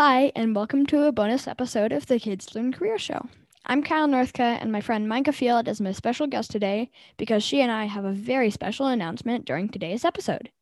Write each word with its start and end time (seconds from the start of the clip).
Hi, 0.00 0.30
and 0.36 0.54
welcome 0.54 0.86
to 0.86 1.08
a 1.08 1.10
bonus 1.10 1.48
episode 1.48 1.90
of 1.90 2.06
the 2.06 2.20
Kids 2.20 2.54
Learn 2.54 2.72
Career 2.72 2.98
Show. 2.98 3.26
I'm 3.66 3.82
Kyle 3.82 4.06
Northcutt, 4.06 4.62
and 4.62 4.70
my 4.70 4.80
friend 4.80 5.08
Micah 5.08 5.32
Field 5.32 5.66
is 5.66 5.80
my 5.80 5.90
special 5.90 6.28
guest 6.28 6.52
today 6.52 6.92
because 7.16 7.42
she 7.42 7.60
and 7.60 7.72
I 7.72 7.86
have 7.86 8.04
a 8.04 8.12
very 8.12 8.52
special 8.52 8.86
announcement 8.86 9.44
during 9.44 9.68
today's 9.68 10.04
episode. 10.04 10.52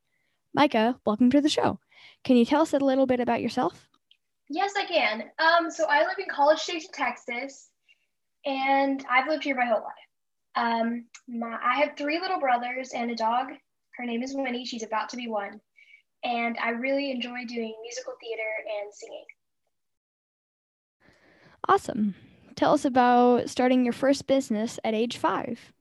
Micah, 0.54 0.98
welcome 1.04 1.30
to 1.32 1.42
the 1.42 1.50
show. 1.50 1.78
Can 2.24 2.38
you 2.38 2.46
tell 2.46 2.62
us 2.62 2.72
a 2.72 2.78
little 2.78 3.04
bit 3.04 3.20
about 3.20 3.42
yourself? 3.42 3.86
Yes, 4.48 4.72
I 4.74 4.86
can. 4.86 5.24
Um, 5.38 5.70
so 5.70 5.84
I 5.84 5.98
live 5.98 6.18
in 6.18 6.30
College 6.30 6.60
Station, 6.60 6.88
Texas, 6.94 7.68
and 8.46 9.04
I've 9.10 9.28
lived 9.28 9.44
here 9.44 9.54
my 9.54 9.66
whole 9.66 9.82
life. 9.82 10.54
Um, 10.56 11.04
my, 11.28 11.58
I 11.62 11.80
have 11.80 11.90
three 11.98 12.18
little 12.18 12.40
brothers 12.40 12.92
and 12.94 13.10
a 13.10 13.14
dog. 13.14 13.48
Her 13.98 14.06
name 14.06 14.22
is 14.22 14.34
Winnie. 14.34 14.64
She's 14.64 14.82
about 14.82 15.10
to 15.10 15.18
be 15.18 15.28
one 15.28 15.60
and 16.24 16.56
I 16.62 16.70
really 16.70 17.10
enjoy 17.10 17.44
doing 17.46 17.74
musical 17.82 18.14
theater 18.20 18.42
and 18.80 18.92
singing. 18.92 19.24
Awesome. 21.68 22.14
Tell 22.54 22.72
us 22.72 22.84
about 22.84 23.50
starting 23.50 23.84
your 23.84 23.92
first 23.92 24.26
business 24.26 24.78
at 24.84 24.94
age 24.94 25.16
five. 25.16 25.72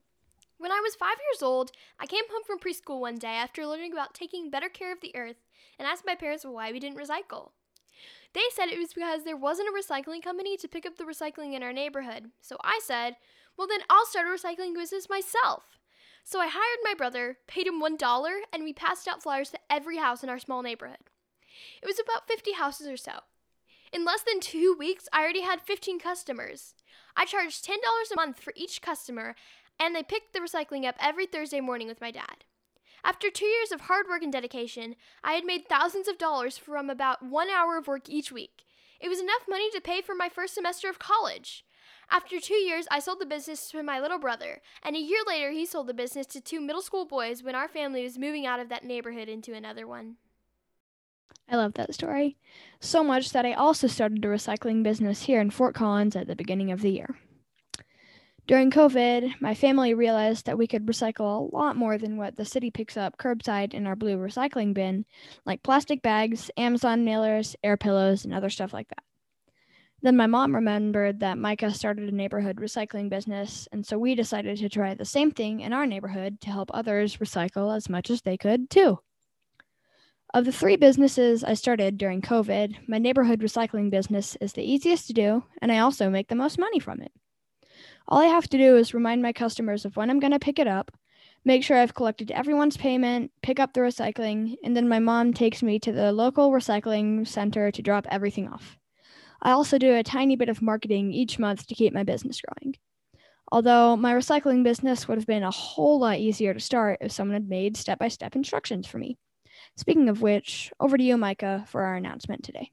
When 0.57 0.71
I 0.71 0.79
was 0.81 0.95
five 0.95 1.17
years 1.31 1.43
old, 1.43 1.71
I 1.99 2.05
came 2.05 2.23
home 2.31 2.43
from 2.45 2.59
preschool 2.59 2.99
one 2.99 3.15
day 3.15 3.35
after 3.35 3.65
learning 3.65 3.93
about 3.93 4.13
taking 4.13 4.49
better 4.49 4.69
care 4.69 4.91
of 4.91 5.01
the 5.01 5.15
earth 5.15 5.37
and 5.77 5.87
asked 5.87 6.05
my 6.05 6.15
parents 6.15 6.45
why 6.45 6.71
we 6.71 6.79
didn't 6.79 6.97
recycle. 6.97 7.51
They 8.33 8.41
said 8.51 8.67
it 8.67 8.79
was 8.79 8.93
because 8.93 9.23
there 9.23 9.37
wasn't 9.37 9.69
a 9.69 9.71
recycling 9.71 10.23
company 10.23 10.57
to 10.57 10.67
pick 10.67 10.85
up 10.85 10.97
the 10.97 11.03
recycling 11.03 11.53
in 11.53 11.63
our 11.63 11.71
neighborhood. 11.71 12.31
So 12.41 12.57
I 12.63 12.79
said, 12.83 13.15
well, 13.57 13.67
then 13.67 13.81
I'll 13.89 14.05
start 14.05 14.27
a 14.27 14.29
recycling 14.29 14.73
business 14.73 15.09
myself. 15.09 15.79
So 16.27 16.39
I 16.39 16.47
hired 16.47 16.79
my 16.83 16.95
brother, 16.95 17.37
paid 17.45 17.67
him 17.67 17.79
$1, 17.79 18.39
and 18.51 18.63
we 18.63 18.73
passed 18.73 19.07
out 19.07 19.21
flyers 19.21 19.51
to 19.51 19.59
every 19.69 19.97
house 19.97 20.23
in 20.23 20.29
our 20.29 20.39
small 20.39 20.63
neighborhood. 20.63 20.97
It 21.83 21.85
was 21.85 21.99
about 21.99 22.27
50 22.27 22.53
houses 22.53 22.87
or 22.87 22.97
so. 22.97 23.19
In 23.93 24.03
less 24.03 24.23
than 24.23 24.39
two 24.39 24.75
weeks, 24.77 25.07
I 25.13 25.21
already 25.21 25.41
had 25.41 25.61
15 25.61 25.99
customers. 25.99 26.73
I 27.15 27.25
charged 27.25 27.63
$10 27.63 27.75
a 28.11 28.15
month 28.15 28.39
for 28.39 28.53
each 28.55 28.81
customer, 28.81 29.35
and 29.79 29.95
they 29.95 30.01
picked 30.01 30.33
the 30.33 30.39
recycling 30.39 30.83
up 30.83 30.95
every 30.99 31.27
Thursday 31.27 31.61
morning 31.61 31.87
with 31.87 32.01
my 32.01 32.09
dad. 32.09 32.43
After 33.03 33.29
two 33.29 33.45
years 33.45 33.71
of 33.71 33.81
hard 33.81 34.07
work 34.09 34.23
and 34.23 34.33
dedication, 34.33 34.95
I 35.23 35.33
had 35.33 35.45
made 35.45 35.69
thousands 35.69 36.07
of 36.07 36.17
dollars 36.17 36.57
from 36.57 36.89
about 36.89 37.21
one 37.21 37.51
hour 37.51 37.77
of 37.77 37.85
work 37.85 38.09
each 38.09 38.31
week. 38.31 38.63
It 38.99 39.09
was 39.09 39.19
enough 39.19 39.43
money 39.47 39.69
to 39.69 39.79
pay 39.79 40.01
for 40.01 40.15
my 40.15 40.29
first 40.29 40.55
semester 40.55 40.89
of 40.89 40.97
college. 40.97 41.63
After 42.09 42.39
two 42.39 42.55
years, 42.55 42.87
I 42.91 42.99
sold 42.99 43.19
the 43.19 43.25
business 43.25 43.69
to 43.71 43.83
my 43.83 43.99
little 43.99 44.19
brother, 44.19 44.61
and 44.83 44.95
a 44.95 44.99
year 44.99 45.19
later, 45.27 45.51
he 45.51 45.65
sold 45.65 45.87
the 45.87 45.93
business 45.93 46.27
to 46.27 46.41
two 46.41 46.61
middle 46.61 46.81
school 46.81 47.05
boys 47.05 47.43
when 47.43 47.55
our 47.55 47.67
family 47.67 48.03
was 48.03 48.17
moving 48.17 48.45
out 48.45 48.59
of 48.59 48.69
that 48.69 48.83
neighborhood 48.83 49.27
into 49.27 49.53
another 49.53 49.87
one. 49.87 50.17
I 51.49 51.57
love 51.57 51.73
that 51.75 51.93
story. 51.93 52.37
So 52.79 53.03
much 53.03 53.31
that 53.31 53.45
I 53.45 53.53
also 53.53 53.87
started 53.87 54.23
a 54.25 54.27
recycling 54.27 54.83
business 54.83 55.23
here 55.23 55.39
in 55.41 55.49
Fort 55.49 55.75
Collins 55.75 56.15
at 56.15 56.27
the 56.27 56.35
beginning 56.35 56.71
of 56.71 56.81
the 56.81 56.91
year. 56.91 57.15
During 58.47 58.69
COVID, 58.69 59.41
my 59.41 59.55
family 59.55 59.95
realized 59.95 60.45
that 60.45 60.57
we 60.57 60.67
could 60.67 60.85
recycle 60.85 61.51
a 61.51 61.55
lot 61.55 61.75
more 61.75 61.97
than 61.97 62.17
what 62.17 62.35
the 62.35 62.45
city 62.45 62.69
picks 62.69 62.95
up 62.95 63.17
curbside 63.17 63.73
in 63.73 63.87
our 63.87 63.95
blue 63.95 64.17
recycling 64.17 64.73
bin, 64.73 65.05
like 65.45 65.63
plastic 65.63 66.03
bags, 66.03 66.51
Amazon 66.55 67.03
mailers, 67.03 67.55
air 67.63 67.75
pillows, 67.75 68.23
and 68.23 68.33
other 68.33 68.51
stuff 68.51 68.71
like 68.71 68.87
that. 68.89 69.03
Then 70.05 70.17
my 70.17 70.27
mom 70.27 70.53
remembered 70.53 71.21
that 71.21 71.39
Micah 71.39 71.73
started 71.73 72.07
a 72.07 72.15
neighborhood 72.15 72.57
recycling 72.57 73.09
business, 73.09 73.67
and 73.71 73.83
so 73.83 73.97
we 73.97 74.13
decided 74.13 74.55
to 74.59 74.69
try 74.69 74.93
the 74.93 75.03
same 75.03 75.31
thing 75.31 75.61
in 75.61 75.73
our 75.73 75.87
neighborhood 75.87 76.39
to 76.41 76.51
help 76.51 76.69
others 76.71 77.17
recycle 77.17 77.75
as 77.75 77.89
much 77.89 78.11
as 78.11 78.21
they 78.21 78.37
could, 78.37 78.69
too. 78.69 78.99
Of 80.31 80.45
the 80.45 80.51
three 80.51 80.75
businesses 80.75 81.43
I 81.43 81.55
started 81.55 81.97
during 81.97 82.21
COVID, 82.21 82.87
my 82.87 82.99
neighborhood 82.99 83.39
recycling 83.39 83.89
business 83.89 84.37
is 84.39 84.53
the 84.53 84.61
easiest 84.61 85.07
to 85.07 85.13
do, 85.13 85.43
and 85.59 85.71
I 85.71 85.79
also 85.79 86.07
make 86.11 86.27
the 86.27 86.35
most 86.35 86.59
money 86.59 86.77
from 86.79 87.01
it. 87.01 87.11
All 88.07 88.19
I 88.19 88.25
have 88.25 88.47
to 88.49 88.59
do 88.59 88.77
is 88.77 88.93
remind 88.93 89.23
my 89.23 89.33
customers 89.33 89.85
of 89.85 89.97
when 89.97 90.11
I'm 90.11 90.19
going 90.19 90.33
to 90.33 90.37
pick 90.37 90.59
it 90.59 90.67
up, 90.67 90.91
make 91.45 91.63
sure 91.63 91.77
I've 91.77 91.95
collected 91.95 92.29
everyone's 92.29 92.77
payment, 92.77 93.31
pick 93.41 93.59
up 93.59 93.73
the 93.73 93.79
recycling, 93.79 94.53
and 94.63 94.77
then 94.77 94.87
my 94.87 94.99
mom 94.99 95.33
takes 95.33 95.63
me 95.63 95.79
to 95.79 95.91
the 95.91 96.11
local 96.11 96.51
recycling 96.51 97.27
center 97.27 97.71
to 97.71 97.81
drop 97.81 98.05
everything 98.11 98.47
off. 98.47 98.77
I 99.45 99.51
also 99.51 99.77
do 99.77 99.93
a 99.93 100.01
tiny 100.01 100.35
bit 100.35 100.49
of 100.49 100.63
marketing 100.63 101.13
each 101.13 101.37
month 101.37 101.67
to 101.67 101.75
keep 101.75 101.93
my 101.93 102.01
business 102.01 102.41
growing. 102.41 102.77
Although 103.51 103.95
my 103.95 104.11
recycling 104.11 104.63
business 104.63 105.07
would 105.07 105.19
have 105.19 105.27
been 105.27 105.43
a 105.43 105.51
whole 105.51 105.99
lot 105.99 106.17
easier 106.17 106.51
to 106.51 106.59
start 106.59 106.97
if 107.01 107.11
someone 107.11 107.35
had 107.35 107.47
made 107.47 107.77
step 107.77 107.99
by 107.99 108.07
step 108.07 108.35
instructions 108.35 108.87
for 108.87 108.97
me. 108.97 109.19
Speaking 109.77 110.09
of 110.09 110.23
which, 110.23 110.71
over 110.79 110.97
to 110.97 111.03
you, 111.03 111.15
Micah, 111.15 111.63
for 111.67 111.83
our 111.83 111.93
announcement 111.93 112.43
today. 112.43 112.71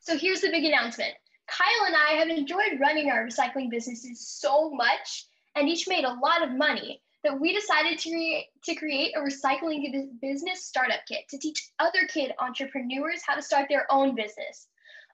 So 0.00 0.16
here's 0.16 0.40
the 0.40 0.48
big 0.48 0.64
announcement 0.64 1.12
Kyle 1.46 1.86
and 1.86 1.94
I 1.94 2.12
have 2.12 2.28
enjoyed 2.28 2.80
running 2.80 3.10
our 3.10 3.26
recycling 3.26 3.68
businesses 3.68 4.26
so 4.26 4.70
much 4.70 5.26
and 5.54 5.68
each 5.68 5.86
made 5.86 6.04
a 6.04 6.14
lot 6.14 6.42
of 6.42 6.56
money 6.56 7.02
that 7.24 7.38
we 7.38 7.52
decided 7.52 7.98
to 7.98 8.10
create, 8.10 8.46
to 8.64 8.74
create 8.74 9.12
a 9.14 9.20
recycling 9.20 9.82
business 10.22 10.64
startup 10.64 11.00
kit 11.06 11.28
to 11.28 11.38
teach 11.38 11.68
other 11.78 12.06
kid 12.08 12.32
entrepreneurs 12.38 13.20
how 13.26 13.34
to 13.34 13.42
start 13.42 13.66
their 13.68 13.86
own 13.90 14.14
business. 14.14 14.68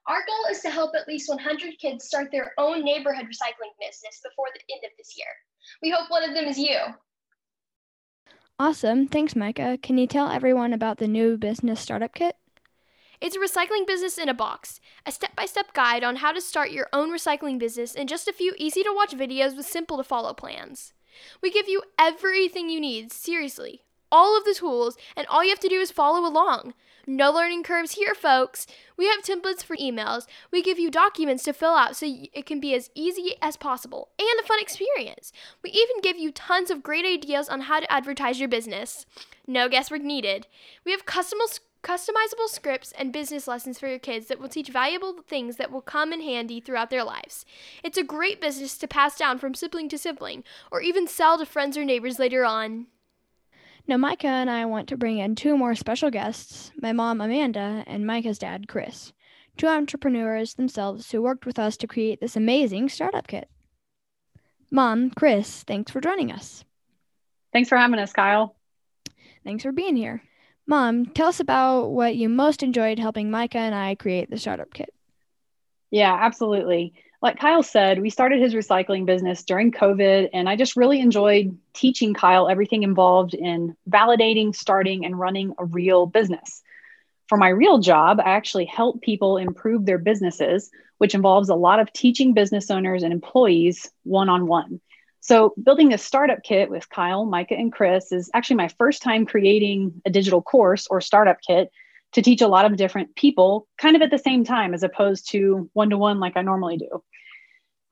Our 0.07 0.19
goal 0.27 0.51
is 0.51 0.61
to 0.61 0.69
help 0.69 0.93
at 0.95 1.07
least 1.07 1.29
100 1.29 1.79
kids 1.79 2.05
start 2.05 2.29
their 2.31 2.53
own 2.57 2.83
neighborhood 2.83 3.25
recycling 3.25 3.73
business 3.79 4.21
before 4.23 4.47
the 4.53 4.61
end 4.73 4.83
of 4.83 4.91
this 4.97 5.15
year. 5.17 5.27
We 5.81 5.89
hope 5.89 6.11
one 6.11 6.23
of 6.23 6.35
them 6.35 6.45
is 6.45 6.59
you. 6.59 6.77
Awesome. 8.59 9.07
Thanks, 9.07 9.35
Micah. 9.35 9.79
Can 9.81 9.97
you 9.97 10.05
tell 10.05 10.29
everyone 10.29 10.73
about 10.73 10.99
the 10.99 11.07
new 11.07 11.37
business 11.37 11.79
startup 11.81 12.13
kit? 12.13 12.35
It's 13.19 13.35
a 13.35 13.39
recycling 13.39 13.87
business 13.87 14.17
in 14.17 14.29
a 14.29 14.33
box, 14.33 14.79
a 15.05 15.11
step 15.11 15.35
by 15.35 15.45
step 15.45 15.73
guide 15.73 16.03
on 16.03 16.17
how 16.17 16.31
to 16.31 16.41
start 16.41 16.71
your 16.71 16.87
own 16.93 17.11
recycling 17.11 17.57
business, 17.57 17.95
and 17.95 18.07
just 18.07 18.27
a 18.27 18.33
few 18.33 18.53
easy 18.57 18.83
to 18.83 18.93
watch 18.95 19.13
videos 19.13 19.57
with 19.57 19.65
simple 19.65 19.97
to 19.97 20.03
follow 20.03 20.33
plans. 20.33 20.93
We 21.41 21.49
give 21.49 21.67
you 21.67 21.81
everything 21.97 22.69
you 22.69 22.79
need, 22.79 23.11
seriously, 23.11 23.85
all 24.11 24.37
of 24.37 24.43
the 24.43 24.53
tools, 24.53 24.97
and 25.15 25.25
all 25.27 25.43
you 25.43 25.49
have 25.49 25.59
to 25.61 25.69
do 25.69 25.79
is 25.79 25.91
follow 25.91 26.27
along. 26.27 26.73
No 27.07 27.31
learning 27.31 27.63
curves 27.63 27.93
here, 27.93 28.15
folks. 28.15 28.65
We 28.97 29.07
have 29.07 29.21
templates 29.21 29.63
for 29.63 29.75
emails. 29.77 30.25
We 30.51 30.63
give 30.63 30.79
you 30.79 30.89
documents 30.89 31.43
to 31.43 31.53
fill 31.53 31.75
out 31.75 31.95
so 31.95 32.07
it 32.07 32.45
can 32.45 32.59
be 32.59 32.73
as 32.73 32.89
easy 32.95 33.35
as 33.41 33.57
possible 33.57 34.09
and 34.17 34.39
a 34.39 34.47
fun 34.47 34.59
experience. 34.59 35.31
We 35.61 35.69
even 35.69 36.01
give 36.01 36.17
you 36.17 36.31
tons 36.31 36.71
of 36.71 36.81
great 36.81 37.05
ideas 37.05 37.47
on 37.47 37.61
how 37.61 37.79
to 37.79 37.91
advertise 37.91 38.39
your 38.39 38.49
business. 38.49 39.05
No 39.45 39.69
guesswork 39.69 40.01
needed. 40.01 40.47
We 40.83 40.91
have 40.93 41.05
customizable 41.05 42.47
scripts 42.47 42.91
and 42.97 43.13
business 43.13 43.47
lessons 43.47 43.77
for 43.77 43.87
your 43.87 43.99
kids 43.99 44.25
that 44.27 44.39
will 44.39 44.49
teach 44.49 44.69
valuable 44.69 45.21
things 45.27 45.57
that 45.57 45.71
will 45.71 45.81
come 45.81 46.11
in 46.11 46.21
handy 46.21 46.59
throughout 46.59 46.89
their 46.89 47.03
lives. 47.03 47.45
It's 47.83 47.99
a 47.99 48.03
great 48.03 48.41
business 48.41 48.79
to 48.79 48.87
pass 48.87 49.15
down 49.15 49.37
from 49.37 49.53
sibling 49.53 49.89
to 49.89 49.97
sibling 49.99 50.43
or 50.71 50.81
even 50.81 51.07
sell 51.07 51.37
to 51.37 51.45
friends 51.45 51.77
or 51.77 51.85
neighbors 51.85 52.17
later 52.17 52.43
on. 52.43 52.87
Now, 53.87 53.97
Micah 53.97 54.27
and 54.27 54.49
I 54.49 54.65
want 54.65 54.89
to 54.89 54.97
bring 54.97 55.19
in 55.19 55.35
two 55.35 55.55
more 55.55 55.75
special 55.75 56.09
guests 56.09 56.71
my 56.75 56.91
mom, 56.91 57.21
Amanda, 57.21 57.83
and 57.85 58.05
Micah's 58.05 58.39
dad, 58.39 58.67
Chris, 58.67 59.13
two 59.57 59.67
entrepreneurs 59.67 60.55
themselves 60.55 61.11
who 61.11 61.21
worked 61.21 61.45
with 61.45 61.59
us 61.59 61.77
to 61.77 61.87
create 61.87 62.19
this 62.19 62.35
amazing 62.35 62.89
startup 62.89 63.27
kit. 63.27 63.47
Mom, 64.71 65.11
Chris, 65.11 65.63
thanks 65.63 65.91
for 65.91 66.01
joining 66.01 66.31
us. 66.31 66.65
Thanks 67.53 67.69
for 67.69 67.77
having 67.77 67.99
us, 67.99 68.11
Kyle. 68.11 68.55
Thanks 69.43 69.63
for 69.63 69.71
being 69.71 69.95
here. 69.95 70.23
Mom, 70.65 71.05
tell 71.05 71.27
us 71.27 71.39
about 71.39 71.89
what 71.89 72.15
you 72.15 72.27
most 72.27 72.63
enjoyed 72.63 72.97
helping 72.97 73.29
Micah 73.29 73.59
and 73.59 73.75
I 73.75 73.93
create 73.93 74.31
the 74.31 74.39
startup 74.39 74.73
kit. 74.73 74.89
Yeah, 75.91 76.17
absolutely 76.19 76.95
like 77.25 77.39
Kyle 77.39 77.63
said, 77.63 77.99
we 77.99 78.11
started 78.11 78.39
his 78.39 78.53
recycling 78.53 79.07
business 79.07 79.41
during 79.41 79.71
COVID, 79.71 80.29
and 80.31 80.47
I 80.47 80.55
just 80.55 80.75
really 80.75 80.99
enjoyed 80.99 81.57
teaching 81.73 82.13
Kyle 82.13 82.47
everything 82.47 82.83
involved 82.83 83.33
in 83.33 83.75
validating, 83.89 84.55
starting, 84.55 85.05
and 85.05 85.19
running 85.19 85.55
a 85.57 85.65
real 85.65 86.05
business. 86.05 86.61
For 87.27 87.39
my 87.39 87.49
real 87.49 87.79
job, 87.79 88.19
I 88.19 88.29
actually 88.29 88.65
help 88.65 89.01
people 89.01 89.37
improve 89.37 89.87
their 89.87 89.97
businesses, 89.97 90.69
which 90.99 91.15
involves 91.15 91.49
a 91.49 91.55
lot 91.55 91.79
of 91.79 91.91
teaching 91.91 92.35
business 92.35 92.69
owners 92.69 93.01
and 93.01 93.11
employees 93.11 93.89
one 94.03 94.29
on 94.29 94.45
one. 94.45 94.79
So, 95.19 95.55
building 95.63 95.95
a 95.95 95.97
startup 95.97 96.43
kit 96.43 96.69
with 96.69 96.87
Kyle, 96.91 97.25
Micah, 97.25 97.55
and 97.55 97.73
Chris 97.73 98.11
is 98.11 98.29
actually 98.35 98.57
my 98.57 98.67
first 98.77 99.01
time 99.01 99.25
creating 99.25 99.99
a 100.05 100.11
digital 100.11 100.43
course 100.43 100.85
or 100.85 101.01
startup 101.01 101.37
kit 101.41 101.71
to 102.11 102.21
teach 102.21 102.41
a 102.41 102.47
lot 102.47 102.65
of 102.65 102.77
different 102.77 103.15
people 103.15 103.67
kind 103.79 103.95
of 103.95 104.03
at 104.03 104.11
the 104.11 104.19
same 104.19 104.45
time 104.45 104.75
as 104.75 104.83
opposed 104.83 105.31
to 105.31 105.69
one 105.73 105.89
to 105.89 105.97
one 105.97 106.19
like 106.19 106.37
I 106.37 106.43
normally 106.43 106.77
do. 106.77 107.03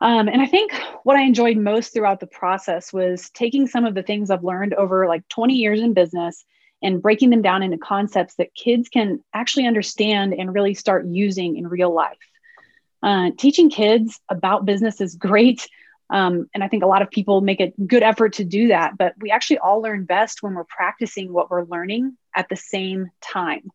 Um, 0.04 0.28
and 0.28 0.42
I 0.42 0.46
think 0.48 0.74
what 1.04 1.16
I 1.16 1.22
enjoyed 1.22 1.56
most 1.56 1.94
throughout 1.94 2.20
the 2.20 2.28
process 2.28 2.92
was 2.92 3.30
taking 3.30 3.68
some 3.68 3.86
of 3.86 3.96
the 3.96 4.04
things 4.04 4.30
I've 4.30 4.44
learned 4.44 4.74
over 4.74 5.08
like 5.08 5.26
20 5.30 5.54
years 5.54 5.80
in 5.80 5.94
business 5.94 6.44
and 6.82 7.02
breaking 7.02 7.30
them 7.30 7.42
down 7.42 7.64
into 7.64 7.78
concepts 7.78 8.36
that 8.36 8.54
kids 8.54 8.90
can 8.90 9.24
actually 9.34 9.66
understand 9.66 10.34
and 10.34 10.54
really 10.54 10.74
start 10.74 11.06
using 11.06 11.56
in 11.56 11.70
real 11.70 11.94
life. 11.94 12.18
Uh, 13.02 13.32
teaching 13.38 13.70
kids 13.70 14.20
about 14.28 14.66
business 14.66 15.00
is 15.00 15.16
great. 15.16 15.70
Um, 16.10 16.50
and 16.54 16.62
I 16.62 16.68
think 16.68 16.84
a 16.84 16.88
lot 16.88 17.02
of 17.02 17.10
people 17.10 17.40
make 17.40 17.62
a 17.62 17.72
good 17.88 18.04
effort 18.04 18.34
to 18.34 18.44
do 18.44 18.68
that, 18.68 18.98
but 18.98 19.14
we 19.22 19.32
actually 19.32 19.60
all 19.60 19.82
learn 19.82 20.04
best 20.04 20.44
when 20.44 20.54
we're 20.54 20.66
practicing 20.66 21.32
what 21.32 21.50
we're 21.50 21.64
learning 21.64 22.18
at 22.36 22.50
the 22.50 22.58
same 22.58 23.10
time. 23.22 23.72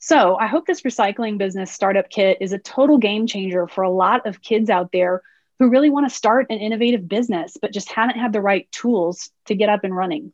So 0.00 0.36
I 0.36 0.48
hope 0.48 0.66
this 0.66 0.82
recycling 0.82 1.38
business 1.38 1.70
startup 1.70 2.10
kit 2.10 2.38
is 2.40 2.52
a 2.52 2.58
total 2.58 2.98
game 2.98 3.28
changer 3.28 3.68
for 3.68 3.84
a 3.84 3.90
lot 3.90 4.26
of 4.26 4.42
kids 4.42 4.68
out 4.68 4.90
there 4.90 5.22
who 5.60 5.68
really 5.68 5.90
want 5.90 6.08
to 6.08 6.14
start 6.14 6.46
an 6.48 6.58
innovative 6.58 7.06
business, 7.06 7.58
but 7.60 7.72
just 7.72 7.92
haven't 7.92 8.18
had 8.18 8.32
the 8.32 8.40
right 8.40 8.66
tools 8.72 9.30
to 9.44 9.54
get 9.54 9.68
up 9.68 9.84
and 9.84 9.94
running. 9.94 10.32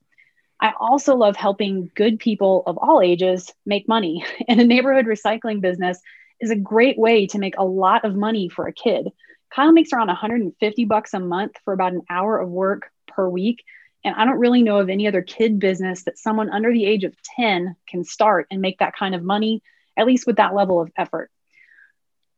I 0.60 0.72
also 0.78 1.16
love 1.16 1.34
helping 1.34 1.90
good 1.96 2.20
people 2.20 2.62
of 2.64 2.78
all 2.78 3.02
ages 3.02 3.52
make 3.66 3.88
money. 3.88 4.24
And 4.48 4.60
a 4.60 4.64
neighborhood 4.64 5.06
recycling 5.06 5.60
business 5.60 6.00
is 6.40 6.50
a 6.50 6.56
great 6.56 6.96
way 6.96 7.26
to 7.26 7.38
make 7.40 7.58
a 7.58 7.64
lot 7.64 8.04
of 8.04 8.14
money 8.14 8.48
for 8.48 8.68
a 8.68 8.72
kid. 8.72 9.08
Kyle 9.50 9.72
makes 9.72 9.92
around 9.92 10.06
150 10.06 10.84
bucks 10.84 11.12
a 11.12 11.18
month 11.18 11.56
for 11.64 11.72
about 11.72 11.92
an 11.92 12.02
hour 12.08 12.38
of 12.38 12.48
work 12.48 12.92
per 13.08 13.28
week. 13.28 13.64
And 14.04 14.14
I 14.14 14.24
don't 14.24 14.38
really 14.38 14.62
know 14.62 14.78
of 14.78 14.88
any 14.88 15.08
other 15.08 15.22
kid 15.22 15.58
business 15.58 16.04
that 16.04 16.18
someone 16.18 16.50
under 16.50 16.72
the 16.72 16.86
age 16.86 17.02
of 17.02 17.20
10 17.36 17.74
can 17.88 18.04
start 18.04 18.46
and 18.52 18.60
make 18.60 18.78
that 18.78 18.94
kind 18.96 19.16
of 19.16 19.24
money, 19.24 19.60
at 19.96 20.06
least 20.06 20.24
with 20.24 20.36
that 20.36 20.54
level 20.54 20.80
of 20.80 20.92
effort. 20.96 21.32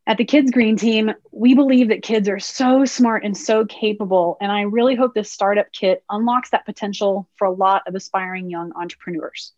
At 0.09 0.17
the 0.17 0.25
Kids 0.25 0.51
Green 0.51 0.79
team, 0.79 1.13
we 1.33 1.53
believe 1.53 1.89
that 1.89 2.01
kids 2.01 2.31
are 2.31 2.39
so 2.39 2.87
smart 2.87 3.25
and 3.25 3.37
so 3.37 3.67
capable. 3.67 4.39
And 4.41 4.51
I 4.51 4.63
really 4.63 4.95
hope 4.95 5.13
this 5.13 5.31
startup 5.31 5.71
kit 5.71 6.03
unlocks 6.09 6.49
that 6.49 6.65
potential 6.65 7.29
for 7.37 7.45
a 7.45 7.53
lot 7.53 7.83
of 7.87 7.95
aspiring 7.95 8.49
young 8.49 8.73
entrepreneurs. 8.75 9.53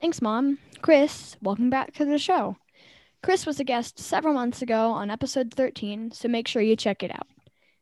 Thanks, 0.00 0.20
Mom. 0.20 0.58
Chris, 0.82 1.36
welcome 1.40 1.70
back 1.70 1.94
to 1.94 2.04
the 2.04 2.18
show. 2.18 2.56
Chris 3.22 3.46
was 3.46 3.60
a 3.60 3.64
guest 3.64 4.00
several 4.00 4.34
months 4.34 4.62
ago 4.62 4.90
on 4.90 5.12
episode 5.12 5.54
13, 5.54 6.10
so 6.10 6.26
make 6.26 6.48
sure 6.48 6.60
you 6.60 6.74
check 6.74 7.04
it 7.04 7.12
out. 7.12 7.28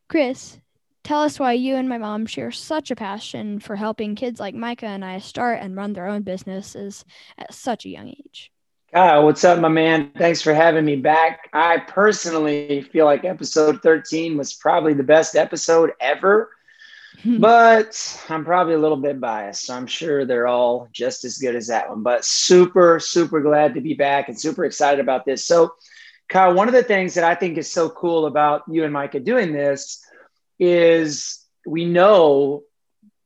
Chris, 0.07 0.59
tell 1.03 1.23
us 1.23 1.39
why 1.39 1.53
you 1.53 1.77
and 1.77 1.89
my 1.89 1.97
mom 1.97 2.27
share 2.27 2.51
such 2.51 2.91
a 2.91 2.95
passion 2.95 3.57
for 3.57 3.75
helping 3.75 4.13
kids 4.13 4.39
like 4.39 4.53
Micah 4.53 4.85
and 4.85 5.03
I 5.03 5.17
start 5.17 5.61
and 5.63 5.75
run 5.75 5.93
their 5.93 6.05
own 6.05 6.21
businesses 6.21 7.03
at 7.39 7.55
such 7.55 7.85
a 7.85 7.89
young 7.89 8.09
age. 8.09 8.51
Kyle, 8.95 9.25
what's 9.25 9.43
up, 9.43 9.59
my 9.59 9.67
man? 9.67 10.09
Thanks 10.17 10.41
for 10.41 10.53
having 10.53 10.85
me 10.85 10.95
back. 10.95 11.49
I 11.51 11.79
personally 11.79 12.81
feel 12.81 13.03
like 13.03 13.25
episode 13.25 13.81
13 13.81 14.37
was 14.37 14.53
probably 14.53 14.93
the 14.93 15.03
best 15.03 15.35
episode 15.35 15.91
ever, 15.99 16.49
hmm. 17.21 17.39
but 17.39 18.23
I'm 18.29 18.45
probably 18.45 18.75
a 18.75 18.79
little 18.79 18.95
bit 18.95 19.19
biased. 19.19 19.65
So 19.65 19.75
I'm 19.75 19.85
sure 19.85 20.23
they're 20.23 20.47
all 20.47 20.87
just 20.93 21.25
as 21.25 21.37
good 21.37 21.57
as 21.57 21.67
that 21.67 21.89
one. 21.89 22.03
But 22.03 22.23
super, 22.23 23.01
super 23.01 23.41
glad 23.41 23.73
to 23.73 23.81
be 23.81 23.95
back 23.95 24.29
and 24.29 24.39
super 24.39 24.63
excited 24.63 25.01
about 25.01 25.25
this. 25.25 25.45
So, 25.45 25.73
Kyle, 26.29 26.53
one 26.53 26.69
of 26.69 26.73
the 26.73 26.81
things 26.81 27.15
that 27.15 27.25
I 27.25 27.35
think 27.35 27.57
is 27.57 27.69
so 27.69 27.89
cool 27.89 28.27
about 28.27 28.63
you 28.71 28.85
and 28.85 28.93
Micah 28.93 29.19
doing 29.19 29.51
this 29.51 30.01
is 30.57 31.45
we 31.67 31.83
know 31.83 32.63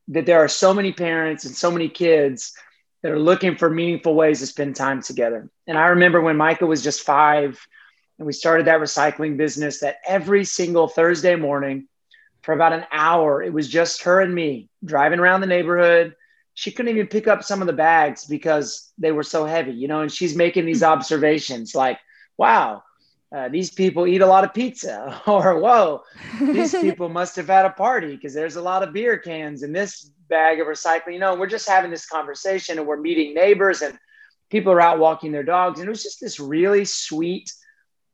that 0.08 0.26
there 0.26 0.44
are 0.44 0.48
so 0.48 0.74
many 0.74 0.94
parents 0.94 1.46
and 1.46 1.56
so 1.56 1.70
many 1.70 1.90
kids 1.90 2.54
that 3.02 3.12
are 3.12 3.20
looking 3.20 3.56
for 3.56 3.70
meaningful 3.70 4.14
ways 4.14 4.40
to 4.40 4.48
spend 4.48 4.76
time 4.76 5.02
together. 5.02 5.50
And 5.68 5.78
I 5.78 5.88
remember 5.88 6.22
when 6.22 6.38
Micah 6.38 6.66
was 6.66 6.84
just 6.84 7.02
five 7.02 7.60
and 8.18 8.26
we 8.26 8.34
started 8.34 8.68
that 8.68 8.82
recycling 8.82 9.38
business, 9.38 9.80
that 9.80 9.98
every 10.06 10.44
single 10.44 10.88
Thursday 10.88 11.36
morning 11.36 11.88
for 12.42 12.54
about 12.54 12.74
an 12.74 12.86
hour, 12.92 13.42
it 13.42 13.54
was 13.54 13.70
just 13.70 14.04
her 14.04 14.20
and 14.20 14.36
me 14.36 14.70
driving 14.84 15.20
around 15.20 15.42
the 15.42 15.48
neighborhood. 15.48 16.16
She 16.54 16.72
couldn't 16.72 16.94
even 16.94 17.08
pick 17.08 17.28
up 17.28 17.44
some 17.44 17.62
of 17.62 17.68
the 17.68 17.74
bags 17.74 18.26
because 18.26 18.92
they 18.98 19.14
were 19.14 19.24
so 19.24 19.46
heavy, 19.46 19.72
you 19.72 19.88
know, 19.88 20.02
and 20.02 20.12
she's 20.12 20.36
making 20.36 20.66
these 20.66 20.80
hmm. 20.80 20.86
observations 20.88 21.74
like, 21.74 22.00
wow, 22.38 22.84
uh, 23.32 23.48
these 23.48 23.70
people 23.70 24.08
eat 24.08 24.22
a 24.22 24.26
lot 24.26 24.44
of 24.44 24.54
pizza, 24.54 25.22
or 25.28 25.60
whoa, 25.60 26.04
these 26.40 26.72
people 26.82 27.10
must 27.10 27.36
have 27.36 27.48
had 27.48 27.66
a 27.66 27.70
party 27.70 28.16
because 28.16 28.34
there's 28.34 28.56
a 28.56 28.62
lot 28.62 28.82
of 28.82 28.94
beer 28.94 29.18
cans 29.18 29.64
in 29.64 29.72
this 29.72 30.12
bag 30.30 30.60
of 30.60 30.68
recycling. 30.68 31.14
You 31.14 31.20
know, 31.20 31.36
we're 31.36 31.48
just 31.48 31.68
having 31.68 31.92
this 31.92 32.08
conversation 32.08 32.80
and 32.80 32.88
we're 32.88 32.98
meeting 32.98 33.34
neighbors 33.34 33.82
and 33.82 33.98
people 34.50 34.72
are 34.72 34.82
out 34.82 35.00
walking 35.00 35.32
their 35.32 35.44
dogs. 35.44 35.80
And 35.80 35.88
it 35.88 35.92
was 35.92 36.04
just 36.04 36.20
this 36.20 36.40
really 36.40 36.86
sweet 36.86 37.52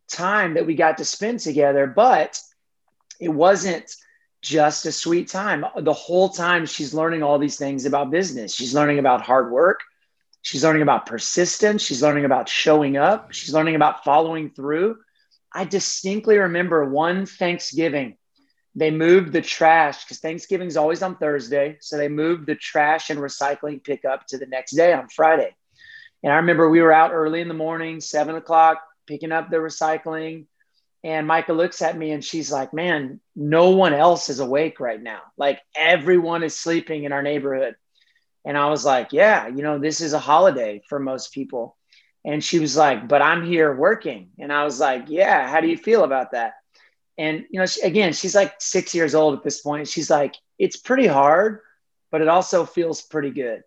time 0.09 0.55
that 0.55 0.65
we 0.65 0.75
got 0.75 0.97
to 0.97 1.05
spend 1.05 1.39
together. 1.39 1.87
But 1.87 2.39
it 3.19 3.29
wasn't 3.29 3.93
just 4.41 4.85
a 4.85 4.91
sweet 4.91 5.29
time. 5.29 5.65
The 5.77 5.93
whole 5.93 6.29
time 6.29 6.65
she's 6.65 6.93
learning 6.93 7.23
all 7.23 7.39
these 7.39 7.57
things 7.57 7.85
about 7.85 8.11
business. 8.11 8.53
She's 8.53 8.73
learning 8.73 8.99
about 8.99 9.21
hard 9.21 9.51
work. 9.51 9.79
She's 10.41 10.63
learning 10.63 10.83
about 10.83 11.07
persistence. 11.07 11.81
She's 11.81 12.03
learning 12.03 12.25
about 12.25 12.47
showing 12.47 12.97
up. 12.97 13.31
She's 13.31 13.53
learning 13.53 13.75
about 13.75 14.03
following 14.03 14.51
through. 14.51 14.97
I 15.55 15.63
distinctly 15.63 16.37
remember 16.37 16.87
one 16.87 17.25
Thanksgiving 17.25 18.17
they 18.75 18.91
moved 18.91 19.31
the 19.31 19.41
trash 19.41 20.03
because 20.03 20.19
Thanksgiving 20.19 20.67
is 20.67 20.75
always 20.75 21.01
on 21.01 21.15
Thursday. 21.15 21.77
So 21.79 21.97
they 21.97 22.09
moved 22.09 22.45
the 22.45 22.55
trash 22.55 23.09
and 23.09 23.19
recycling 23.19 23.83
pickup 23.83 24.27
to 24.27 24.37
the 24.37 24.45
next 24.45 24.73
day 24.75 24.91
on 24.91 25.07
Friday. 25.07 25.55
And 26.23 26.33
I 26.33 26.37
remember 26.37 26.69
we 26.69 26.81
were 26.81 26.91
out 26.91 27.13
early 27.13 27.39
in 27.39 27.47
the 27.47 27.53
morning, 27.53 28.01
seven 28.01 28.35
o'clock, 28.35 28.81
picking 29.07 29.31
up 29.31 29.49
the 29.49 29.57
recycling. 29.57 30.45
And 31.03 31.27
Micah 31.27 31.53
looks 31.53 31.81
at 31.81 31.97
me 31.97 32.11
and 32.11 32.23
she's 32.23 32.51
like, 32.51 32.73
Man, 32.73 33.21
no 33.35 33.69
one 33.69 33.93
else 33.93 34.29
is 34.29 34.39
awake 34.39 34.79
right 34.79 35.01
now. 35.01 35.21
Like 35.37 35.61
everyone 35.77 36.43
is 36.43 36.57
sleeping 36.57 37.05
in 37.05 37.13
our 37.13 37.23
neighborhood. 37.23 37.75
And 38.43 38.57
I 38.57 38.69
was 38.69 38.83
like, 38.83 39.13
Yeah, 39.13 39.47
you 39.47 39.63
know, 39.63 39.79
this 39.79 40.01
is 40.01 40.11
a 40.11 40.19
holiday 40.19 40.81
for 40.89 40.99
most 40.99 41.31
people. 41.31 41.77
And 42.25 42.43
she 42.43 42.59
was 42.59 42.75
like, 42.75 43.07
But 43.07 43.21
I'm 43.21 43.45
here 43.45 43.73
working. 43.73 44.31
And 44.39 44.51
I 44.51 44.65
was 44.65 44.79
like, 44.79 45.05
Yeah, 45.07 45.47
how 45.47 45.61
do 45.61 45.67
you 45.67 45.77
feel 45.77 46.03
about 46.03 46.31
that? 46.31 46.55
And, 47.17 47.45
you 47.49 47.59
know, 47.59 47.65
she, 47.65 47.81
again, 47.81 48.11
she's 48.11 48.35
like 48.35 48.55
six 48.59 48.93
years 48.93 49.15
old 49.15 49.37
at 49.37 49.43
this 49.43 49.61
point. 49.61 49.87
She's 49.87 50.09
like, 50.09 50.35
it's 50.59 50.75
pretty 50.75 51.07
hard, 51.07 51.61
but 52.11 52.21
it 52.21 52.27
also 52.27 52.65
feels 52.65 53.01
pretty 53.01 53.29
good. 53.29 53.63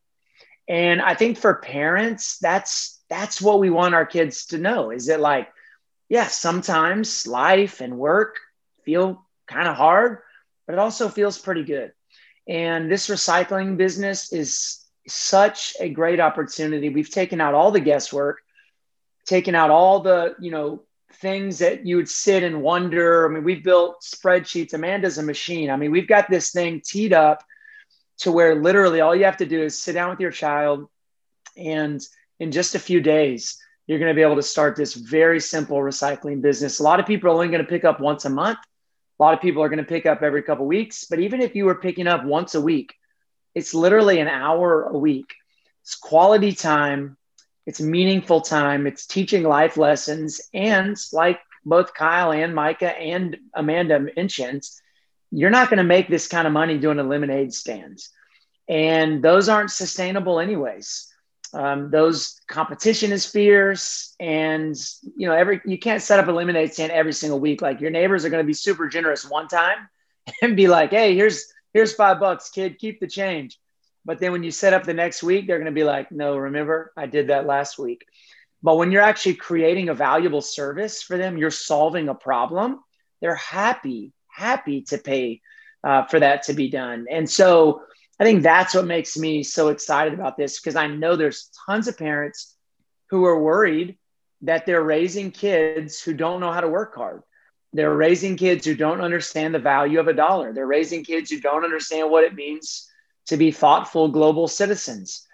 And 0.68 1.00
I 1.00 1.14
think 1.14 1.38
for 1.38 1.54
parents, 1.54 2.38
that's 2.38 3.00
that's 3.08 3.40
what 3.40 3.58
we 3.58 3.70
want 3.70 3.94
our 3.94 4.04
kids 4.04 4.46
to 4.46 4.58
know. 4.58 4.90
Is 4.90 5.08
it 5.08 5.20
like, 5.20 5.48
yeah, 6.10 6.26
sometimes 6.26 7.26
life 7.26 7.80
and 7.80 7.98
work 7.98 8.36
feel 8.84 9.24
kind 9.46 9.66
of 9.66 9.76
hard, 9.76 10.18
but 10.66 10.74
it 10.74 10.78
also 10.78 11.08
feels 11.08 11.38
pretty 11.38 11.64
good. 11.64 11.92
And 12.46 12.90
this 12.90 13.08
recycling 13.08 13.78
business 13.78 14.32
is 14.32 14.84
such 15.06 15.74
a 15.80 15.88
great 15.88 16.20
opportunity. 16.20 16.90
We've 16.90 17.10
taken 17.10 17.40
out 17.40 17.54
all 17.54 17.70
the 17.70 17.80
guesswork, 17.80 18.40
taken 19.28 19.54
out 19.54 19.70
all 19.70 20.00
the, 20.00 20.34
you 20.40 20.50
know, 20.50 20.82
things 21.14 21.58
that 21.58 21.86
you 21.86 21.96
would 21.96 22.08
sit 22.08 22.42
and 22.42 22.62
wonder. 22.62 23.26
I 23.26 23.32
mean, 23.32 23.44
we've 23.44 23.62
built 23.62 24.02
spreadsheets. 24.02 24.74
Amanda's 24.74 25.18
a 25.18 25.22
machine. 25.22 25.70
I 25.70 25.76
mean, 25.76 25.90
we've 25.90 26.08
got 26.08 26.30
this 26.30 26.50
thing 26.50 26.80
teed 26.84 27.12
up 27.12 27.44
to 28.18 28.32
where 28.32 28.54
literally 28.54 29.00
all 29.00 29.14
you 29.14 29.24
have 29.24 29.36
to 29.38 29.46
do 29.46 29.62
is 29.62 29.80
sit 29.80 29.92
down 29.92 30.10
with 30.10 30.20
your 30.20 30.30
child 30.30 30.88
and 31.56 32.00
in 32.40 32.52
just 32.52 32.74
a 32.74 32.78
few 32.78 33.00
days, 33.00 33.58
you're 33.86 33.98
going 33.98 34.10
to 34.10 34.14
be 34.14 34.22
able 34.22 34.36
to 34.36 34.42
start 34.42 34.76
this 34.76 34.94
very 34.94 35.40
simple 35.40 35.78
recycling 35.78 36.40
business. 36.40 36.78
A 36.78 36.82
lot 36.82 37.00
of 37.00 37.06
people 37.06 37.30
are 37.30 37.34
only 37.34 37.48
going 37.48 37.64
to 37.64 37.68
pick 37.68 37.84
up 37.84 38.00
once 38.00 38.24
a 38.24 38.30
month. 38.30 38.58
A 39.18 39.22
lot 39.22 39.34
of 39.34 39.40
people 39.40 39.62
are 39.62 39.68
going 39.68 39.78
to 39.78 39.84
pick 39.84 40.06
up 40.06 40.22
every 40.22 40.42
couple 40.42 40.66
weeks. 40.66 41.06
But 41.10 41.18
even 41.20 41.40
if 41.40 41.56
you 41.56 41.64
were 41.64 41.74
picking 41.74 42.06
up 42.06 42.24
once 42.24 42.54
a 42.54 42.60
week, 42.60 42.94
it's 43.54 43.74
literally 43.74 44.20
an 44.20 44.28
hour 44.28 44.84
a 44.84 44.96
week. 44.96 45.34
It's 45.82 45.96
quality 45.96 46.52
time 46.52 47.16
it's 47.68 47.82
meaningful 47.82 48.40
time. 48.40 48.86
It's 48.86 49.06
teaching 49.06 49.42
life 49.42 49.76
lessons. 49.76 50.40
And 50.54 50.96
like 51.12 51.38
both 51.66 51.92
Kyle 51.92 52.32
and 52.32 52.54
Micah 52.54 52.98
and 52.98 53.36
Amanda 53.54 54.06
mentioned, 54.16 54.62
you're 55.30 55.50
not 55.50 55.68
going 55.68 55.76
to 55.76 55.84
make 55.84 56.08
this 56.08 56.28
kind 56.28 56.46
of 56.46 56.54
money 56.54 56.78
doing 56.78 56.98
a 56.98 57.02
lemonade 57.02 57.52
stands. 57.52 58.08
And 58.70 59.22
those 59.22 59.50
aren't 59.50 59.70
sustainable 59.70 60.40
anyways. 60.40 61.12
Um, 61.52 61.90
those 61.90 62.40
competition 62.48 63.12
is 63.12 63.26
fierce 63.26 64.14
and 64.18 64.74
you 65.16 65.26
know 65.26 65.34
every 65.34 65.60
you 65.64 65.78
can't 65.78 66.02
set 66.02 66.18
up 66.20 66.28
a 66.28 66.32
lemonade 66.32 66.74
stand 66.74 66.92
every 66.92 67.14
single 67.14 67.40
week 67.40 67.62
like 67.62 67.80
your 67.80 67.90
neighbors 67.90 68.26
are 68.26 68.28
going 68.28 68.44
to 68.44 68.46
be 68.46 68.52
super 68.52 68.86
generous 68.86 69.24
one 69.28 69.48
time 69.48 69.88
and 70.42 70.56
be 70.56 70.68
like 70.68 70.90
hey 70.90 71.14
here's 71.14 71.50
here's 71.72 71.94
five 71.94 72.20
bucks 72.20 72.50
kid 72.50 72.78
keep 72.78 73.00
the 73.00 73.06
change 73.06 73.58
but 74.08 74.20
then 74.20 74.32
when 74.32 74.42
you 74.42 74.50
set 74.50 74.72
up 74.72 74.84
the 74.84 74.94
next 74.94 75.22
week, 75.22 75.46
they're 75.46 75.58
going 75.58 75.66
to 75.66 75.70
be 75.70 75.84
like, 75.84 76.10
no, 76.10 76.34
remember, 76.34 76.94
I 76.96 77.04
did 77.04 77.28
that 77.28 77.44
last 77.44 77.78
week. 77.78 78.06
But 78.62 78.76
when 78.78 78.90
you're 78.90 79.02
actually 79.02 79.34
creating 79.34 79.90
a 79.90 79.94
valuable 79.94 80.40
service 80.40 81.02
for 81.02 81.18
them, 81.18 81.36
you're 81.36 81.50
solving 81.50 82.08
a 82.08 82.14
problem, 82.14 82.80
they're 83.20 83.34
happy, 83.34 84.14
happy 84.26 84.80
to 84.84 84.96
pay 84.96 85.42
uh, 85.84 86.06
for 86.06 86.20
that 86.20 86.44
to 86.44 86.54
be 86.54 86.70
done. 86.70 87.04
And 87.10 87.28
so 87.28 87.82
I 88.18 88.24
think 88.24 88.42
that's 88.42 88.74
what 88.74 88.86
makes 88.86 89.18
me 89.18 89.42
so 89.42 89.68
excited 89.68 90.14
about 90.14 90.38
this 90.38 90.58
because 90.58 90.74
I 90.74 90.86
know 90.86 91.14
there's 91.14 91.50
tons 91.66 91.86
of 91.86 91.98
parents 91.98 92.56
who 93.10 93.26
are 93.26 93.38
worried 93.38 93.98
that 94.40 94.64
they're 94.64 94.82
raising 94.82 95.32
kids 95.32 96.00
who 96.00 96.14
don't 96.14 96.40
know 96.40 96.50
how 96.50 96.62
to 96.62 96.68
work 96.68 96.94
hard. 96.94 97.24
They're 97.74 97.94
raising 97.94 98.38
kids 98.38 98.64
who 98.64 98.74
don't 98.74 99.02
understand 99.02 99.54
the 99.54 99.58
value 99.58 100.00
of 100.00 100.08
a 100.08 100.14
dollar. 100.14 100.54
They're 100.54 100.66
raising 100.66 101.04
kids 101.04 101.30
who 101.30 101.40
don't 101.40 101.64
understand 101.64 102.10
what 102.10 102.24
it 102.24 102.34
means 102.34 102.87
to 103.28 103.36
be 103.36 103.50
thoughtful 103.50 104.08
global 104.08 104.48
citizens. 104.48 105.26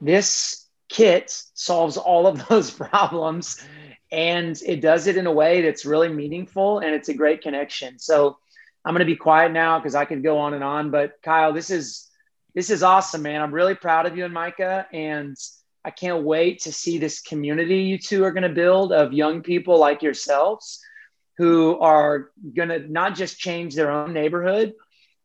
This 0.00 0.66
kit 0.88 1.30
solves 1.54 1.96
all 1.96 2.26
of 2.26 2.46
those 2.48 2.70
problems 2.70 3.64
and 4.10 4.60
it 4.66 4.80
does 4.80 5.06
it 5.06 5.16
in 5.16 5.26
a 5.26 5.32
way 5.32 5.62
that's 5.62 5.86
really 5.86 6.08
meaningful 6.08 6.80
and 6.80 6.94
it's 6.94 7.08
a 7.08 7.14
great 7.14 7.40
connection. 7.40 7.98
So 7.98 8.36
I'm 8.84 8.92
going 8.92 9.00
to 9.00 9.06
be 9.06 9.16
quiet 9.16 9.52
now 9.52 9.78
because 9.78 9.94
I 9.94 10.04
could 10.04 10.22
go 10.22 10.38
on 10.38 10.54
and 10.54 10.64
on. 10.64 10.90
But 10.90 11.14
Kyle, 11.22 11.52
this 11.52 11.70
is 11.70 12.08
this 12.54 12.68
is 12.68 12.82
awesome, 12.82 13.22
man. 13.22 13.40
I'm 13.40 13.54
really 13.54 13.74
proud 13.74 14.04
of 14.04 14.16
you 14.16 14.26
and 14.26 14.34
Micah. 14.34 14.86
And 14.92 15.34
I 15.84 15.90
can't 15.90 16.24
wait 16.24 16.60
to 16.62 16.72
see 16.72 16.98
this 16.98 17.22
community 17.22 17.78
you 17.78 17.98
two 17.98 18.24
are 18.24 18.32
going 18.32 18.42
to 18.42 18.50
build 18.50 18.92
of 18.92 19.14
young 19.14 19.42
people 19.42 19.78
like 19.78 20.02
yourselves 20.02 20.80
who 21.38 21.78
are 21.78 22.30
going 22.54 22.68
to 22.68 22.80
not 22.92 23.14
just 23.14 23.38
change 23.38 23.74
their 23.74 23.90
own 23.90 24.12
neighborhood, 24.12 24.74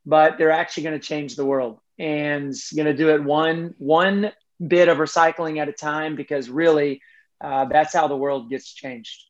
but 0.06 0.38
they're 0.38 0.50
actually 0.50 0.84
going 0.84 0.98
to 0.98 1.06
change 1.06 1.36
the 1.36 1.44
world 1.44 1.80
and 1.98 2.54
going 2.74 2.86
to 2.86 2.94
do 2.94 3.10
it 3.10 3.22
one 3.22 3.74
one 3.78 4.32
bit 4.64 4.88
of 4.88 4.98
recycling 4.98 5.58
at 5.58 5.68
a 5.68 5.72
time 5.72 6.16
because 6.16 6.48
really 6.48 7.00
uh, 7.40 7.64
that's 7.66 7.94
how 7.94 8.08
the 8.08 8.16
world 8.16 8.50
gets 8.50 8.72
changed. 8.72 9.24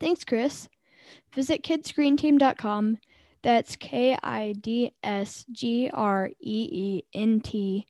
Thanks, 0.00 0.24
Chris. 0.24 0.68
Visit 1.34 1.62
kidsgreenteam.com. 1.62 2.98
That's 3.42 3.76
K 3.76 4.18
I 4.22 4.54
D 4.58 4.92
S 5.02 5.44
G 5.52 5.90
R 5.92 6.30
E 6.40 6.68
E 6.72 7.02
N 7.14 7.40
T 7.40 7.86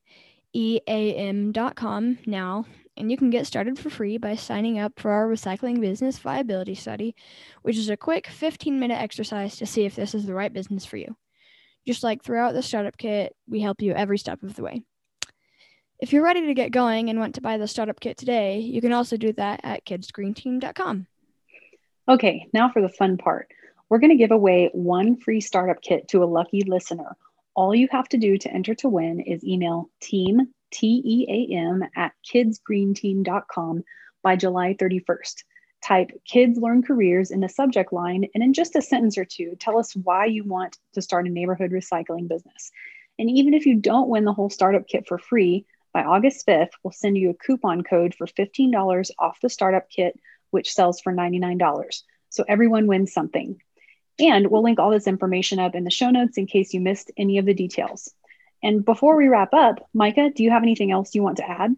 E 0.52 0.81
A 0.87 1.14
M.com 1.14 2.19
now, 2.26 2.66
and 2.97 3.11
you 3.11 3.16
can 3.16 3.31
get 3.31 3.47
started 3.47 3.78
for 3.78 3.88
free 3.88 4.19
by 4.19 4.35
signing 4.37 4.78
up 4.78 4.99
for 4.99 5.11
our 5.11 5.26
recycling 5.26 5.81
business 5.81 6.19
viability 6.19 6.75
study, 6.75 7.14
which 7.62 7.76
is 7.76 7.88
a 7.88 7.97
quick 7.97 8.26
15 8.26 8.78
minute 8.78 9.00
exercise 9.00 9.57
to 9.57 9.66
see 9.66 9.85
if 9.85 9.95
this 9.95 10.14
is 10.14 10.26
the 10.26 10.35
right 10.35 10.52
business 10.52 10.85
for 10.85 10.97
you. 10.97 11.16
Just 11.87 12.02
like 12.02 12.23
throughout 12.23 12.55
the 12.55 12.62
startup 12.62 12.97
kit, 12.97 13.35
we 13.49 13.61
help 13.61 13.81
you 13.81 13.93
every 13.93 14.19
step 14.19 14.43
of 14.43 14.57
the 14.57 14.62
way. 14.62 14.83
If 15.99 16.12
you're 16.12 16.25
ready 16.25 16.47
to 16.47 16.55
get 16.55 16.73
going 16.73 17.09
and 17.09 17.19
want 17.19 17.37
to 17.37 17.40
buy 17.40 17.57
the 17.57 17.69
startup 17.69 18.00
kit 18.00 18.19
today, 18.19 18.59
you 18.59 18.81
can 18.81 18.93
also 18.93 19.16
do 19.16 19.33
that 19.35 19.61
at 19.62 19.87
kidsgreenteam.com. 19.87 21.07
Okay, 22.09 22.49
now 22.52 22.71
for 22.71 22.83
the 22.83 22.88
fun 22.88 23.16
part. 23.16 23.49
We're 23.88 23.99
going 23.99 24.11
to 24.11 24.16
give 24.16 24.33
away 24.33 24.71
one 24.73 25.16
free 25.16 25.40
startup 25.40 25.81
kit 25.81 26.09
to 26.09 26.23
a 26.23 26.26
lucky 26.26 26.62
listener. 26.62 27.16
All 27.55 27.75
you 27.75 27.88
have 27.90 28.09
to 28.11 28.19
do 28.19 28.37
to 28.37 28.52
enter 28.52 28.75
to 28.76 28.88
win 28.88 29.21
is 29.21 29.45
email 29.45 29.88
team, 30.00 30.52
T 30.73 31.02
E 31.05 31.26
A 31.28 31.57
M, 31.57 31.83
at 31.97 32.12
kidsgreenteam.com 32.31 33.85
by 34.23 34.37
July 34.37 34.75
31st. 34.75 35.45
Type 35.83 36.11
Kids 36.25 36.59
Learn 36.59 36.83
Careers 36.83 37.30
in 37.30 37.40
the 37.40 37.49
subject 37.49 37.92
line, 37.92 38.26
and 38.35 38.42
in 38.42 38.52
just 38.52 38.76
a 38.76 38.83
sentence 38.83 39.18
or 39.18 39.25
two, 39.25 39.56
tell 39.59 39.78
us 39.78 39.95
why 39.95 40.26
you 40.26 40.45
want 40.45 40.78
to 40.95 41.02
start 41.02 41.26
a 41.26 41.30
neighborhood 41.30 41.71
recycling 41.71 42.28
business. 42.28 42.73
And 43.18 43.30
even 43.30 43.54
if 43.54 43.66
you 43.66 43.76
don't 43.76 44.09
win 44.09 44.25
the 44.25 44.33
whole 44.33 44.50
startup 44.50 44.87
kit 44.87 45.06
for 45.06 45.18
free, 45.18 45.66
by 45.92 46.02
August 46.02 46.47
5th, 46.47 46.73
we'll 46.83 46.92
send 46.92 47.16
you 47.16 47.30
a 47.30 47.35
coupon 47.35 47.83
code 47.83 48.14
for 48.14 48.26
$15 48.26 49.11
off 49.18 49.40
the 49.40 49.49
startup 49.49 49.88
kit, 49.88 50.18
which 50.50 50.73
sells 50.73 51.00
for 51.00 51.11
$99. 51.11 52.02
So 52.28 52.45
everyone 52.47 52.87
wins 52.87 53.14
something. 53.14 53.62
And 54.18 54.49
we'll 54.49 54.62
link 54.62 54.78
all 54.78 54.90
this 54.90 55.06
information 55.06 55.59
up 55.59 55.75
in 55.75 55.85
the 55.85 55.90
show 55.90 56.11
notes 56.11 56.37
in 56.37 56.47
case 56.47 56.75
you 56.75 56.80
missed 56.80 57.11
any 57.16 57.38
of 57.38 57.47
the 57.47 57.54
details. 57.54 58.12
And 58.62 58.85
before 58.85 59.16
we 59.16 59.28
wrap 59.28 59.54
up, 59.54 59.88
Micah, 59.95 60.30
do 60.35 60.42
you 60.42 60.50
have 60.50 60.62
anything 60.62 60.90
else 60.90 61.14
you 61.14 61.23
want 61.23 61.38
to 61.38 61.49
add? 61.49 61.75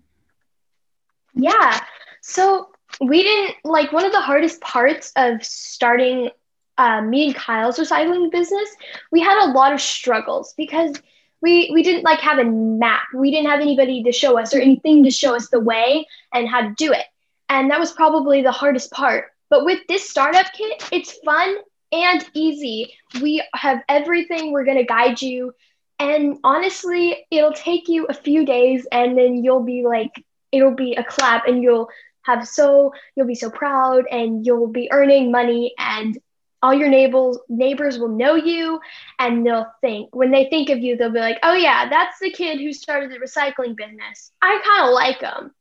Yeah. 1.35 1.81
So 2.21 2.71
we 3.01 3.23
didn't 3.23 3.57
like 3.65 3.93
one 3.93 4.05
of 4.05 4.13
the 4.13 4.21
hardest 4.21 4.61
parts 4.61 5.13
of 5.17 5.45
starting 5.45 6.31
uh, 6.79 7.01
me 7.03 7.27
and 7.27 7.35
Kyle's 7.35 7.79
recycling 7.79 8.31
business. 8.31 8.69
We 9.11 9.21
had 9.21 9.45
a 9.45 9.53
lot 9.53 9.73
of 9.73 9.81
struggles 9.81 10.55
because 10.57 10.97
we 11.41 11.71
we 11.73 11.83
didn't 11.83 12.05
like 12.05 12.21
have 12.21 12.39
a 12.39 12.45
map. 12.45 13.03
We 13.15 13.31
didn't 13.31 13.51
have 13.51 13.61
anybody 13.61 14.03
to 14.05 14.13
show 14.13 14.39
us 14.39 14.55
or 14.55 14.61
anything 14.61 15.05
to 15.05 15.11
show 15.11 15.35
us 15.35 15.49
the 15.49 15.61
way 15.61 16.07
and 16.33 16.49
how 16.49 16.63
to 16.63 16.75
do 16.77 16.93
it. 16.93 17.05
And 17.49 17.71
that 17.71 17.81
was 17.81 17.93
probably 17.93 18.43
the 18.43 18.53
hardest 18.53 18.91
part. 18.91 19.27
But 19.51 19.65
with 19.65 19.81
this 19.89 20.09
startup 20.09 20.47
kit, 20.53 20.85
it's 20.93 21.13
fun 21.25 21.57
and 21.93 22.25
easy. 22.35 22.95
We 23.23 23.43
have 23.55 23.81
everything. 23.89 24.53
We're 24.53 24.65
going 24.65 24.79
to 24.79 24.85
guide 24.85 25.23
you. 25.23 25.55
And 25.99 26.39
honestly, 26.45 27.27
it'll 27.31 27.53
take 27.53 27.89
you 27.89 28.07
a 28.07 28.15
few 28.15 28.45
days 28.45 28.87
and 28.93 29.17
then 29.17 29.43
you'll 29.43 29.65
be 29.65 29.85
like, 29.85 30.25
it'll 30.53 30.75
be 30.75 30.95
a 30.95 31.05
clap 31.05 31.47
and 31.47 31.63
you'll 31.63 31.89
have 32.29 32.47
so, 32.47 32.93
you'll 33.17 33.27
be 33.27 33.35
so 33.35 33.51
proud 33.51 34.05
and 34.11 34.47
you'll 34.47 34.69
be 34.69 34.89
earning 34.93 35.33
money 35.33 35.73
and 35.79 36.19
all 36.63 36.75
your 36.75 36.89
neighbors 36.89 37.39
neighbors 37.49 37.99
will 37.99 38.09
know 38.09 38.35
you 38.35 38.81
and 39.19 39.47
they'll 39.47 39.71
think 39.81 40.15
when 40.15 40.31
they 40.31 40.49
think 40.51 40.71
of 40.71 40.79
you 40.79 40.97
they'll 40.97 41.11
be 41.11 41.21
like 41.21 41.39
oh 41.43 41.55
yeah 41.55 41.89
that's 41.89 42.19
the 42.21 42.31
kid 42.31 42.59
who 42.59 42.73
started 42.73 43.11
the 43.11 43.19
recycling 43.19 43.77
business. 43.77 44.33
I 44.43 44.61
kind 44.65 44.89
of 44.89 44.95
like 44.95 45.21
them 45.21 45.55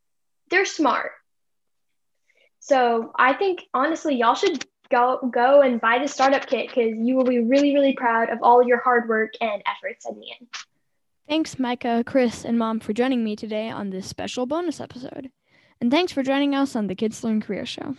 they're 0.50 0.66
smart. 0.66 1.12
So 2.60 3.12
i 3.16 3.34
think 3.34 3.64
honestly 3.74 4.16
y'all 4.16 4.36
should 4.36 4.66
go 4.90 5.20
go 5.32 5.62
and 5.62 5.82
buy 5.82 6.00
the 6.00 6.08
startup 6.08 6.48
kit 6.48 6.68
because 6.68 6.94
you 6.98 7.16
will 7.16 7.26
be 7.26 7.40
really 7.40 7.74
really 7.74 7.94
proud 7.94 8.30
of 8.30 8.40
all 8.42 8.64
your 8.64 8.80
hard 8.80 9.08
work 9.08 9.34
and 9.42 9.62
efforts 9.68 10.06
in 10.08 10.20
the 10.20 10.26
end. 10.40 10.50
Thanks 11.28 11.60
micah 11.60 12.04
chris 12.06 12.44
and 12.44 12.58
mom 12.58 12.80
for 12.80 12.94
joining 12.94 13.24
me 13.24 13.36
today 13.36 13.70
on 13.70 13.92
this 13.92 14.08
special 14.08 14.46
bonus 14.46 14.80
episode 14.80 15.30
and 15.82 15.92
thanks 15.92 16.12
for 16.12 16.24
joining 16.24 16.56
us 16.56 16.76
on 16.76 16.88
the 16.88 16.96
kids 16.96 17.24
learn 17.24 17.42
career 17.42 17.66
show 17.66 17.96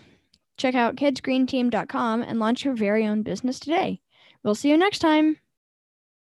Check 0.58 0.75
out 0.75 0.97
kidsgreenteam.com 0.97 2.23
and 2.23 2.40
launch 2.40 2.64
your 2.64 2.75
very 2.75 3.06
own 3.06 3.23
business 3.23 3.61
today. 3.61 4.00
We'll 4.42 4.56
see 4.56 4.68
you 4.68 4.76
next 4.76 4.99
time. 4.99 5.38